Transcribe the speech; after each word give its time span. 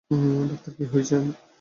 Doctor, 0.49 0.71
কী 0.77 0.83
হয়েছে? 0.91 1.15